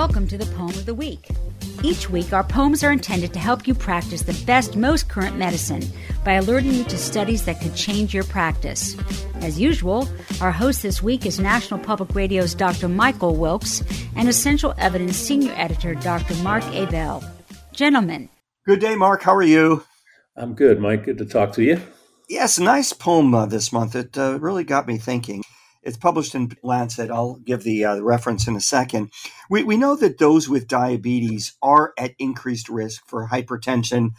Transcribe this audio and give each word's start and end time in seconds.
Welcome 0.00 0.28
to 0.28 0.38
the 0.38 0.46
Poem 0.56 0.70
of 0.70 0.86
the 0.86 0.94
Week. 0.94 1.28
Each 1.84 2.08
week, 2.08 2.32
our 2.32 2.42
poems 2.42 2.82
are 2.82 2.90
intended 2.90 3.34
to 3.34 3.38
help 3.38 3.68
you 3.68 3.74
practice 3.74 4.22
the 4.22 4.44
best, 4.46 4.74
most 4.74 5.10
current 5.10 5.36
medicine 5.36 5.82
by 6.24 6.32
alerting 6.32 6.72
you 6.72 6.84
to 6.84 6.96
studies 6.96 7.44
that 7.44 7.60
could 7.60 7.74
change 7.74 8.14
your 8.14 8.24
practice. 8.24 8.96
As 9.42 9.60
usual, 9.60 10.08
our 10.40 10.52
host 10.52 10.82
this 10.82 11.02
week 11.02 11.26
is 11.26 11.38
National 11.38 11.78
Public 11.78 12.14
Radio's 12.14 12.54
Dr. 12.54 12.88
Michael 12.88 13.36
Wilkes 13.36 13.82
and 14.16 14.26
Essential 14.26 14.72
Evidence 14.78 15.18
Senior 15.18 15.52
Editor 15.54 15.94
Dr. 15.96 16.34
Mark 16.36 16.64
Ebell. 16.72 17.22
Gentlemen. 17.72 18.30
Good 18.64 18.80
day, 18.80 18.96
Mark. 18.96 19.20
How 19.20 19.34
are 19.34 19.42
you? 19.42 19.84
I'm 20.34 20.54
good, 20.54 20.80
Mike. 20.80 21.04
Good 21.04 21.18
to 21.18 21.26
talk 21.26 21.52
to 21.56 21.62
you. 21.62 21.78
Yes, 22.26 22.58
nice 22.58 22.94
poem 22.94 23.34
uh, 23.34 23.44
this 23.44 23.70
month. 23.70 23.94
It 23.94 24.16
uh, 24.16 24.38
really 24.40 24.64
got 24.64 24.88
me 24.88 24.96
thinking. 24.96 25.42
It's 25.82 25.96
published 25.96 26.34
in 26.34 26.52
Lancet. 26.62 27.10
I'll 27.10 27.36
give 27.36 27.62
the 27.62 27.84
uh, 27.84 28.00
reference 28.00 28.46
in 28.46 28.54
a 28.54 28.60
second. 28.60 29.10
We, 29.48 29.62
we 29.64 29.76
know 29.76 29.96
that 29.96 30.18
those 30.18 30.48
with 30.48 30.68
diabetes 30.68 31.54
are 31.62 31.94
at 31.96 32.14
increased 32.18 32.68
risk 32.68 33.06
for 33.06 33.28
hypertension, 33.28 34.10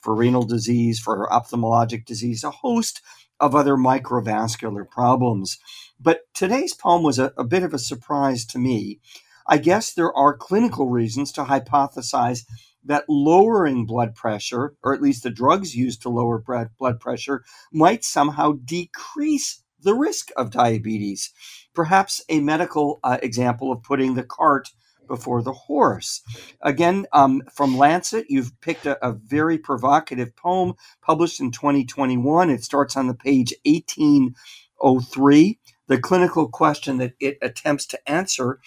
for 0.00 0.14
renal 0.14 0.44
disease, 0.44 0.98
for 0.98 1.28
ophthalmologic 1.28 2.06
disease, 2.06 2.42
a 2.42 2.50
host 2.50 3.02
of 3.38 3.54
other 3.54 3.74
microvascular 3.74 4.88
problems. 4.88 5.58
But 5.98 6.22
today's 6.34 6.74
poem 6.74 7.02
was 7.02 7.18
a, 7.18 7.32
a 7.36 7.44
bit 7.44 7.62
of 7.62 7.74
a 7.74 7.78
surprise 7.78 8.46
to 8.46 8.58
me. 8.58 9.00
I 9.46 9.58
guess 9.58 9.92
there 9.92 10.14
are 10.14 10.36
clinical 10.36 10.88
reasons 10.88 11.32
to 11.32 11.44
hypothesize 11.44 12.44
that 12.84 13.04
lowering 13.08 13.84
blood 13.84 14.14
pressure, 14.14 14.74
or 14.82 14.94
at 14.94 15.02
least 15.02 15.22
the 15.22 15.30
drugs 15.30 15.76
used 15.76 16.00
to 16.02 16.08
lower 16.08 16.42
blood 16.78 17.00
pressure, 17.00 17.44
might 17.72 18.04
somehow 18.04 18.52
decrease 18.64 19.62
the 19.82 19.94
risk 19.94 20.30
of 20.36 20.50
diabetes. 20.50 21.30
Perhaps 21.74 22.22
a 22.28 22.40
medical 22.40 23.00
uh, 23.02 23.18
example 23.22 23.72
of 23.72 23.82
putting 23.82 24.14
the 24.14 24.24
cart 24.24 24.70
before 25.10 25.42
the 25.42 25.52
horse. 25.52 26.22
Again, 26.62 27.04
um, 27.12 27.42
from 27.52 27.76
Lancet, 27.76 28.26
you've 28.30 28.58
picked 28.60 28.86
a, 28.86 29.04
a, 29.06 29.12
very 29.12 29.58
provocative 29.58 30.34
poem 30.36 30.74
published 31.02 31.40
in 31.40 31.50
2021. 31.50 32.48
It 32.48 32.64
starts 32.64 32.96
on 32.96 33.08
the 33.08 33.14
page 33.14 33.52
1803. 33.66 35.58
The 35.88 35.98
clinical 35.98 36.48
question 36.48 36.98
that 36.98 37.14
it 37.18 37.38
attempts 37.42 37.86
to 37.86 38.08
answer 38.08 38.60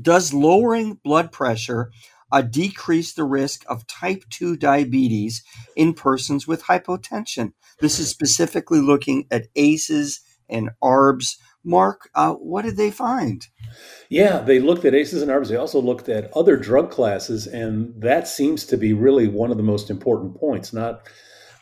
Does 0.00 0.32
lowering 0.32 0.98
blood 1.04 1.30
pressure 1.30 1.92
uh, 2.32 2.40
decrease 2.40 3.12
the 3.12 3.24
risk 3.24 3.62
of 3.68 3.86
type 3.86 4.24
2 4.30 4.56
diabetes 4.56 5.42
in 5.76 5.92
persons 5.92 6.48
with 6.48 6.64
hypertension? 6.64 7.52
This 7.80 7.98
is 7.98 8.08
specifically 8.08 8.80
looking 8.80 9.26
at 9.30 9.48
ACEs 9.54 10.20
and 10.48 10.70
ARBs. 10.82 11.36
Mark, 11.64 12.10
uh, 12.14 12.32
what 12.32 12.62
did 12.62 12.76
they 12.76 12.90
find? 12.90 13.46
Yeah, 14.08 14.38
they 14.38 14.58
looked 14.58 14.84
at 14.84 14.94
ACEs 14.94 15.22
and 15.22 15.30
ARBs. 15.30 15.48
They 15.48 15.56
also 15.56 15.80
looked 15.80 16.08
at 16.08 16.30
other 16.36 16.56
drug 16.56 16.90
classes, 16.90 17.46
and 17.46 17.94
that 18.00 18.26
seems 18.26 18.64
to 18.66 18.76
be 18.76 18.92
really 18.92 19.28
one 19.28 19.50
of 19.50 19.56
the 19.56 19.62
most 19.62 19.88
important 19.88 20.36
points. 20.36 20.72
Not 20.72 21.08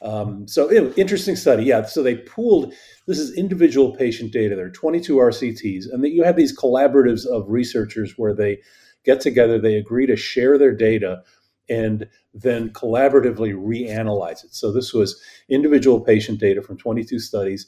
um, 0.03 0.48
so 0.48 0.70
interesting 0.73 1.36
study. 1.36 1.64
Yeah, 1.64 1.84
so 1.84 2.03
they 2.03 2.17
pooled. 2.17 2.73
This 3.06 3.19
is 3.19 3.36
individual 3.36 3.95
patient 3.95 4.33
data. 4.33 4.56
There 4.56 4.67
are 4.67 4.70
22 4.70 5.17
RCTs, 5.17 5.92
and 5.92 6.03
that 6.03 6.11
you 6.11 6.25
have 6.25 6.36
these 6.36 6.56
collaboratives 6.56 7.27
of 7.27 7.48
researchers 7.48 8.14
where 8.17 8.34
they 8.34 8.58
get 9.05 9.20
together, 9.20 9.58
they 9.58 9.77
agree 9.77 10.06
to 10.06 10.17
share 10.17 10.56
their 10.56 10.75
data, 10.75 11.23
and 11.69 12.08
then 12.34 12.70
collaboratively 12.70 13.55
reanalyze 13.55 14.45
it. 14.45 14.55
So 14.55 14.73
this 14.73 14.92
was 14.92 15.20
individual 15.48 16.01
patient 16.01 16.41
data 16.41 16.62
from 16.62 16.78
22 16.78 17.19
studies 17.19 17.67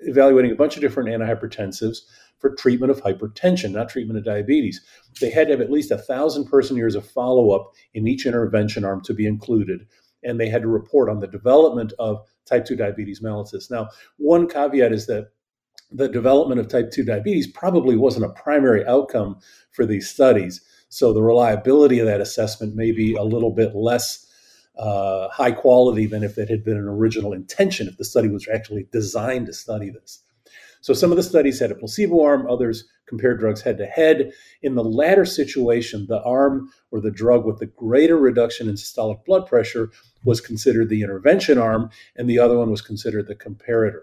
evaluating 0.00 0.52
a 0.52 0.56
bunch 0.56 0.76
of 0.76 0.80
different 0.80 1.08
antihypertensives 1.08 1.98
for 2.38 2.54
treatment 2.54 2.90
of 2.90 3.02
hypertension, 3.02 3.70
not 3.70 3.88
treatment 3.88 4.18
of 4.18 4.24
diabetes. 4.24 4.80
They 5.20 5.30
had 5.30 5.46
to 5.46 5.52
have 5.52 5.60
at 5.60 5.70
least 5.70 5.90
a 5.90 5.98
thousand 5.98 6.46
person 6.46 6.76
years 6.76 6.94
of 6.94 7.08
follow 7.08 7.50
up 7.50 7.72
in 7.94 8.08
each 8.08 8.26
intervention 8.26 8.84
arm 8.84 9.00
to 9.04 9.14
be 9.14 9.26
included, 9.26 9.86
and 10.24 10.38
they 10.38 10.48
had 10.48 10.62
to 10.62 10.68
report 10.68 11.08
on 11.08 11.20
the 11.20 11.28
development 11.28 11.92
of 11.98 12.24
type 12.44 12.64
2 12.64 12.76
diabetes 12.76 13.20
mellitus. 13.20 13.70
Now, 13.70 13.88
one 14.16 14.48
caveat 14.48 14.92
is 14.92 15.06
that 15.06 15.28
the 15.90 16.08
development 16.08 16.60
of 16.60 16.68
type 16.68 16.90
2 16.90 17.04
diabetes 17.04 17.46
probably 17.46 17.96
wasn't 17.96 18.24
a 18.24 18.30
primary 18.30 18.84
outcome 18.86 19.38
for 19.70 19.86
these 19.86 20.08
studies. 20.08 20.60
So 20.88 21.12
the 21.12 21.22
reliability 21.22 22.00
of 22.00 22.06
that 22.06 22.20
assessment 22.20 22.74
may 22.74 22.92
be 22.92 23.14
a 23.14 23.22
little 23.22 23.50
bit 23.50 23.74
less 23.74 24.26
uh, 24.76 25.28
high 25.28 25.52
quality 25.52 26.06
than 26.06 26.22
if 26.22 26.38
it 26.38 26.48
had 26.48 26.64
been 26.64 26.76
an 26.76 26.88
original 26.88 27.32
intention, 27.32 27.88
if 27.88 27.96
the 27.96 28.04
study 28.04 28.28
was 28.28 28.48
actually 28.48 28.86
designed 28.92 29.46
to 29.46 29.52
study 29.52 29.90
this. 29.90 30.20
So 30.80 30.92
some 30.92 31.12
of 31.12 31.16
the 31.16 31.22
studies 31.22 31.60
had 31.60 31.70
a 31.70 31.76
placebo 31.76 32.22
arm, 32.24 32.46
others 32.50 32.84
compared 33.06 33.38
drugs 33.38 33.60
head 33.62 33.78
to 33.78 33.86
head. 33.86 34.32
In 34.62 34.74
the 34.74 34.82
latter 34.82 35.24
situation, 35.24 36.06
the 36.08 36.22
arm 36.22 36.72
or 36.90 37.00
the 37.00 37.10
drug 37.10 37.44
with 37.44 37.58
the 37.58 37.66
greater 37.66 38.16
reduction 38.16 38.68
in 38.68 38.74
systolic 38.74 39.24
blood 39.24 39.46
pressure 39.46 39.90
was 40.24 40.40
considered 40.40 40.88
the 40.88 41.02
intervention 41.02 41.58
arm, 41.58 41.90
and 42.16 42.28
the 42.28 42.38
other 42.38 42.58
one 42.58 42.70
was 42.70 42.80
considered 42.80 43.28
the 43.28 43.36
comparator. 43.36 44.02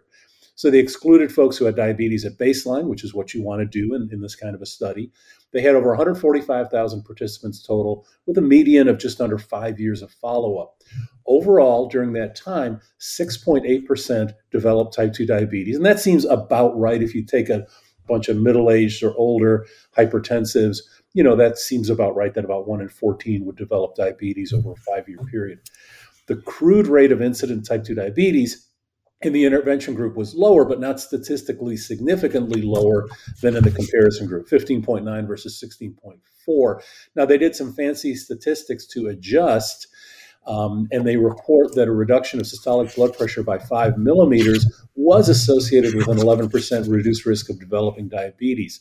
So 0.60 0.70
they 0.70 0.80
excluded 0.80 1.32
folks 1.32 1.56
who 1.56 1.64
had 1.64 1.78
diabetes 1.78 2.26
at 2.26 2.38
baseline, 2.38 2.88
which 2.88 3.06
is 3.06 3.14
what 3.14 3.34
you 3.34 3.42
want 3.42 3.62
to 3.62 3.66
do 3.66 3.96
in, 3.96 4.10
in 4.12 4.20
this 4.20 4.36
kind 4.36 4.54
of 4.54 4.62
a 4.62 4.66
study. 4.66 5.10
They 5.54 5.62
had 5.62 5.74
over 5.74 5.88
145,000 5.88 7.04
participants 7.04 7.64
total, 7.64 8.06
with 8.26 8.38
a 8.38 8.42
median 8.42 8.90
of 8.90 9.00
just 9.00 9.22
under 9.22 9.38
five 9.38 9.80
years 9.80 10.02
of 10.02 10.12
follow 10.12 10.58
up. 10.58 10.76
Overall, 11.26 11.88
during 11.88 12.12
that 12.12 12.36
time, 12.36 12.82
6.8% 13.00 14.34
developed 14.52 14.94
type 14.94 15.14
2 15.14 15.26
diabetes. 15.26 15.78
And 15.78 15.86
that 15.86 16.02
seems 16.02 16.26
about 16.26 16.78
right 16.78 17.02
if 17.02 17.16
you 17.16 17.24
take 17.24 17.48
a 17.48 17.66
bunch 18.10 18.28
of 18.28 18.36
middle 18.36 18.70
aged 18.70 19.02
or 19.02 19.16
older 19.16 19.66
hypertensives. 19.96 20.80
You 21.14 21.24
know, 21.24 21.38
that 21.38 21.58
seems 21.58 21.90
about 21.90 22.18
right 22.18 22.34
that 22.34 22.44
about 22.44 22.68
1 22.68 22.82
in 22.82 22.90
14 22.90 23.46
would 23.46 23.56
develop 23.56 23.96
diabetes 23.96 24.52
over 24.52 24.74
a 24.74 24.76
five 24.76 25.08
year 25.08 25.20
period. 25.32 25.60
The 26.28 26.36
crude 26.36 26.88
rate 26.88 27.14
of 27.14 27.22
incident 27.22 27.66
type 27.66 27.86
2 27.86 27.96
diabetes 27.96 28.69
in 29.22 29.34
the 29.34 29.46
intervention 29.46 29.94
group 29.94 30.16
was 30.16 30.34
lower, 30.34 30.64
but 30.64 30.80
not 30.80 31.00
statistically 31.00 31.76
significantly 31.76 32.62
lower 32.62 33.08
than 33.42 33.56
in 33.56 33.64
the 33.64 33.72
comparison 33.72 34.28
group 34.28 34.48
15.9 34.48 35.28
versus 35.28 35.62
16.4. 35.62 36.82
Now, 37.16 37.26
they 37.26 37.38
did 37.38 37.56
some 37.56 37.74
fancy 37.74 38.16
statistics 38.16 38.86
to 38.88 39.08
adjust, 39.08 39.88
um, 40.48 40.88
and 40.92 41.06
they 41.06 41.18
report 41.18 41.76
that 41.76 41.90
a 41.90 41.92
reduction 41.92 42.40
of 42.40 42.46
systolic 42.46 42.96
blood 42.96 43.18
pressure 43.18 43.44
by 43.44 43.60
five 43.60 43.98
millimeters 43.98 44.66
was 44.96 45.28
associated 45.28 45.96
with 45.96 46.08
an 46.08 46.18
11% 46.18 46.90
reduced 46.90 47.26
risk 47.26 47.50
of 47.50 47.60
developing 47.60 48.08
diabetes. 48.08 48.80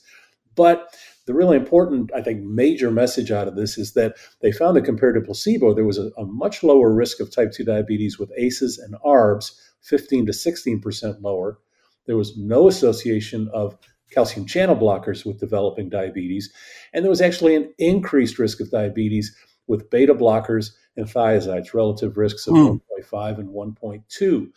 But 0.55 0.97
the 1.27 1.35
really 1.35 1.57
important, 1.57 2.11
I 2.15 2.23
think, 2.23 2.43
major 2.43 2.91
message 2.91 3.31
out 3.31 3.49
of 3.49 3.57
this 3.57 3.77
is 3.77 3.93
that 3.93 4.17
they 4.41 4.51
found 4.51 4.77
that 4.77 4.85
compared 4.85 5.15
to 5.17 5.21
placebo, 5.21 5.75
there 5.75 5.85
was 5.85 5.99
a, 5.99 6.11
a 6.17 6.25
much 6.25 6.63
lower 6.63 6.93
risk 6.93 7.21
of 7.21 7.31
type 7.31 7.53
2 7.53 7.65
diabetes 7.65 8.19
with 8.19 8.33
ACEs 8.37 8.79
and 8.79 8.95
ARBs 9.05 9.53
15 9.83 10.27
to 10.27 10.33
16% 10.33 11.23
lower. 11.23 11.59
There 12.07 12.17
was 12.17 12.37
no 12.37 12.69
association 12.69 13.49
of 13.53 13.77
calcium 14.11 14.47
channel 14.47 14.77
blockers 14.77 15.27
with 15.27 15.41
developing 15.41 15.89
diabetes. 15.89 16.53
And 16.93 17.05
there 17.05 17.11
was 17.11 17.21
actually 17.21 17.55
an 17.55 17.73
increased 17.79 18.39
risk 18.39 18.61
of 18.61 18.71
diabetes 18.71 19.35
with 19.67 19.91
beta 19.91 20.15
blockers 20.15 20.71
and 20.97 21.07
thiazides, 21.07 21.75
relative 21.75 22.17
risks 22.17 22.47
of 22.47 22.55
mm. 22.55 22.81
1.5 23.13 23.39
and 23.39 23.49
1.2. 23.51 24.49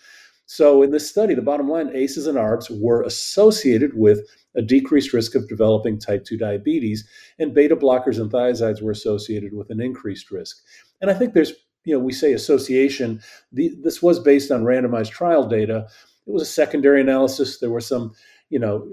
So, 0.45 0.81
in 0.81 0.91
this 0.91 1.09
study, 1.09 1.33
the 1.33 1.41
bottom 1.41 1.69
line 1.69 1.95
ACEs 1.95 2.27
and 2.27 2.37
ARBs 2.37 2.69
were 2.81 3.03
associated 3.03 3.91
with 3.95 4.27
a 4.55 4.61
decreased 4.61 5.13
risk 5.13 5.33
of 5.35 5.47
developing 5.47 5.97
type 5.97 6.25
2 6.25 6.37
diabetes, 6.37 7.07
and 7.39 7.53
beta 7.53 7.75
blockers 7.75 8.19
and 8.19 8.29
thiazides 8.29 8.81
were 8.81 8.91
associated 8.91 9.53
with 9.53 9.69
an 9.69 9.79
increased 9.79 10.29
risk. 10.29 10.57
And 10.99 11.09
I 11.09 11.13
think 11.13 11.33
there's 11.33 11.53
you 11.83 11.93
know, 11.93 11.99
we 11.99 12.13
say 12.13 12.33
association. 12.33 13.21
The, 13.51 13.75
this 13.81 14.01
was 14.01 14.19
based 14.19 14.51
on 14.51 14.63
randomized 14.63 15.11
trial 15.11 15.47
data. 15.47 15.87
It 16.27 16.31
was 16.31 16.43
a 16.43 16.45
secondary 16.45 17.01
analysis. 17.01 17.59
There 17.59 17.71
were 17.71 17.81
some, 17.81 18.13
you 18.49 18.59
know, 18.59 18.87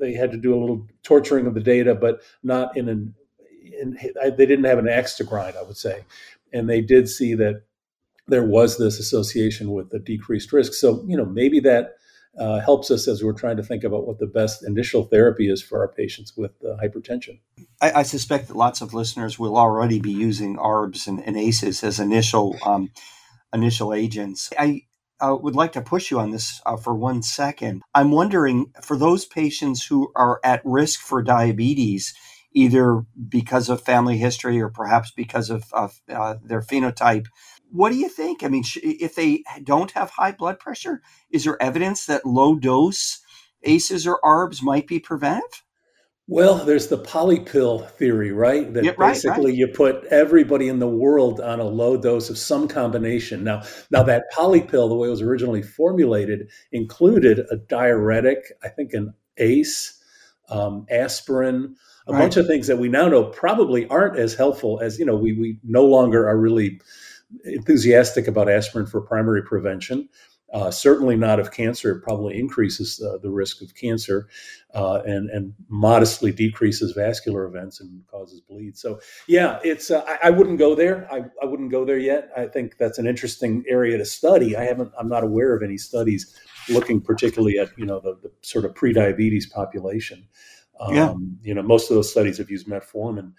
they 0.00 0.12
had 0.12 0.30
to 0.32 0.36
do 0.36 0.54
a 0.54 0.60
little 0.60 0.86
torturing 1.02 1.46
of 1.46 1.54
the 1.54 1.60
data, 1.60 1.94
but 1.94 2.20
not 2.42 2.76
in 2.76 2.88
an. 2.88 3.14
In, 3.80 3.98
they 4.14 4.46
didn't 4.46 4.64
have 4.64 4.78
an 4.78 4.88
axe 4.88 5.16
to 5.16 5.24
grind, 5.24 5.56
I 5.56 5.62
would 5.62 5.76
say, 5.76 6.04
and 6.52 6.70
they 6.70 6.80
did 6.80 7.08
see 7.08 7.34
that 7.34 7.62
there 8.28 8.44
was 8.44 8.78
this 8.78 9.00
association 9.00 9.72
with 9.72 9.90
the 9.90 9.98
decreased 9.98 10.52
risk. 10.52 10.74
So, 10.74 11.02
you 11.08 11.16
know, 11.16 11.24
maybe 11.24 11.60
that 11.60 11.94
uh, 12.38 12.60
helps 12.60 12.90
us 12.90 13.06
as 13.06 13.22
we're 13.22 13.32
trying 13.32 13.56
to 13.56 13.62
think 13.62 13.84
about 13.84 14.06
what 14.06 14.18
the 14.18 14.26
best 14.26 14.66
initial 14.66 15.04
therapy 15.04 15.48
is 15.48 15.62
for 15.62 15.80
our 15.80 15.88
patients 15.88 16.32
with 16.36 16.52
uh, 16.64 16.76
hypertension. 16.82 17.38
I, 17.80 17.92
I, 17.92 18.02
suspect 18.02 18.48
that 18.48 18.56
lots 18.56 18.80
of 18.80 18.92
listeners 18.92 19.38
will 19.38 19.56
already 19.56 20.00
be 20.00 20.10
using 20.10 20.56
ARBs 20.56 21.06
and, 21.06 21.22
and 21.24 21.36
ACEs 21.36 21.84
as 21.84 22.00
initial 22.00 22.56
um, 22.64 22.90
initial 23.52 23.94
agents. 23.94 24.50
I 24.58 24.82
uh, 25.20 25.36
would 25.40 25.54
like 25.54 25.72
to 25.72 25.80
push 25.80 26.10
you 26.10 26.18
on 26.18 26.30
this 26.30 26.60
uh, 26.66 26.76
for 26.76 26.94
one 26.94 27.22
second. 27.22 27.82
I'm 27.94 28.10
wondering 28.10 28.72
for 28.82 28.96
those 28.96 29.24
patients 29.24 29.86
who 29.86 30.10
are 30.16 30.40
at 30.42 30.60
risk 30.64 31.00
for 31.00 31.22
diabetes, 31.22 32.14
either 32.52 33.04
because 33.28 33.68
of 33.68 33.80
family 33.80 34.18
history 34.18 34.60
or 34.60 34.68
perhaps 34.68 35.12
because 35.12 35.50
of, 35.50 35.72
of 35.72 36.00
uh, 36.08 36.36
their 36.42 36.60
phenotype 36.60 37.26
what 37.74 37.90
do 37.90 37.96
you 37.96 38.08
think? 38.08 38.44
I 38.44 38.48
mean, 38.48 38.62
if 38.76 39.16
they 39.16 39.42
don't 39.64 39.90
have 39.92 40.10
high 40.10 40.30
blood 40.30 40.60
pressure, 40.60 41.02
is 41.30 41.42
there 41.42 41.60
evidence 41.60 42.06
that 42.06 42.24
low 42.24 42.54
dose 42.54 43.20
ACEs 43.64 44.06
or 44.06 44.20
ARBs 44.22 44.62
might 44.62 44.86
be 44.86 45.00
preventive? 45.00 45.64
Well, 46.28 46.64
there's 46.64 46.86
the 46.86 46.98
polypill 46.98 47.90
theory, 47.90 48.30
right? 48.30 48.72
That 48.72 48.84
yep, 48.84 48.96
right, 48.96 49.10
basically 49.10 49.50
right. 49.50 49.58
you 49.58 49.66
put 49.66 50.04
everybody 50.04 50.68
in 50.68 50.78
the 50.78 50.86
world 50.86 51.40
on 51.40 51.58
a 51.58 51.64
low 51.64 51.96
dose 51.96 52.30
of 52.30 52.38
some 52.38 52.68
combination. 52.68 53.42
Now, 53.42 53.62
now 53.90 54.04
that 54.04 54.26
polypill, 54.32 54.88
the 54.88 54.94
way 54.94 55.08
it 55.08 55.10
was 55.10 55.20
originally 55.20 55.62
formulated, 55.62 56.48
included 56.70 57.40
a 57.50 57.56
diuretic, 57.56 58.52
I 58.62 58.68
think 58.68 58.94
an 58.94 59.12
ACE, 59.36 60.00
um, 60.48 60.86
aspirin, 60.90 61.74
a 62.06 62.12
right. 62.12 62.20
bunch 62.20 62.36
of 62.36 62.46
things 62.46 62.68
that 62.68 62.78
we 62.78 62.88
now 62.88 63.08
know 63.08 63.24
probably 63.24 63.86
aren't 63.88 64.18
as 64.18 64.34
helpful 64.34 64.80
as 64.80 64.98
you 64.98 65.04
know. 65.04 65.16
We 65.16 65.32
we 65.32 65.58
no 65.64 65.84
longer 65.84 66.28
are 66.28 66.38
really 66.38 66.80
enthusiastic 67.44 68.26
about 68.26 68.50
aspirin 68.50 68.86
for 68.86 69.00
primary 69.00 69.42
prevention. 69.42 70.08
Uh, 70.52 70.70
certainly 70.70 71.16
not 71.16 71.40
of 71.40 71.50
cancer. 71.50 71.90
It 71.90 72.02
probably 72.02 72.38
increases 72.38 73.02
uh, 73.02 73.18
the 73.18 73.30
risk 73.30 73.60
of 73.60 73.74
cancer 73.74 74.28
uh, 74.72 75.02
and, 75.04 75.28
and 75.30 75.52
modestly 75.68 76.30
decreases 76.30 76.92
vascular 76.92 77.44
events 77.46 77.80
and 77.80 78.06
causes 78.06 78.40
bleed. 78.40 78.78
So, 78.78 79.00
yeah, 79.26 79.58
it's 79.64 79.90
uh, 79.90 80.04
I, 80.06 80.28
I, 80.28 80.30
wouldn't 80.30 80.60
go 80.60 80.76
there. 80.76 81.08
I, 81.12 81.24
I 81.42 81.46
wouldn't 81.46 81.72
go 81.72 81.84
there 81.84 81.98
yet. 81.98 82.30
I 82.36 82.46
think 82.46 82.76
that's 82.78 82.98
an 82.98 83.06
interesting 83.08 83.64
area 83.66 83.98
to 83.98 84.04
study. 84.04 84.56
I 84.56 84.62
haven't. 84.62 84.92
I'm 84.96 85.08
not 85.08 85.24
aware 85.24 85.56
of 85.56 85.62
any 85.64 85.76
studies 85.76 86.38
looking 86.68 87.00
particularly 87.00 87.58
at 87.58 87.76
you 87.76 87.86
know 87.86 87.98
the, 87.98 88.16
the 88.22 88.30
sort 88.42 88.64
of 88.64 88.76
pre-diabetes 88.76 89.46
population. 89.46 90.28
Um, 90.78 90.94
yeah. 90.94 91.14
You 91.42 91.54
know, 91.54 91.62
most 91.62 91.90
of 91.90 91.96
those 91.96 92.10
studies 92.10 92.38
have 92.38 92.50
used 92.50 92.68
metformin, 92.68 93.32